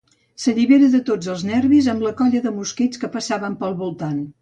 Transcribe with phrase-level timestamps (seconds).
[0.43, 4.23] S'allibera de tots els nervis amb la colla de mosquits que passen pel voltant.